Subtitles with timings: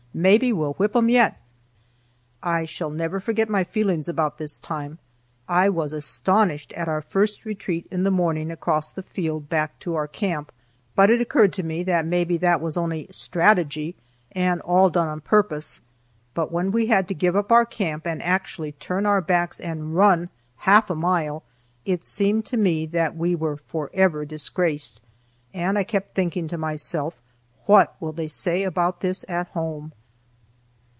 [0.13, 1.37] Maybe we'll whip 'em yet."
[2.43, 4.99] I shall never forget my feelings about this time.
[5.47, 9.95] I was astonished at our first retreat in the morning across the field back to
[9.95, 10.51] our camp,
[10.97, 13.95] but it occurred to me that maybe that was only "strategy"
[14.33, 15.79] and all done on purpose;
[16.33, 19.95] but when we had to give up our camp, and actually turn our backs and
[19.95, 20.27] run
[20.57, 21.41] half a mile,
[21.85, 24.99] it seemed to me that we were forever disgraced,
[25.53, 27.21] and I kept thinking to myself:
[27.65, 29.93] "What will they say about this at home?"